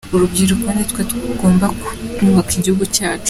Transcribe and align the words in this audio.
Urubyiruko 0.15 0.67
ni 0.75 0.83
twe 0.89 1.01
tugomba 1.09 1.65
kubaka 2.15 2.51
igihugu 2.59 2.85
cyacu. 2.95 3.19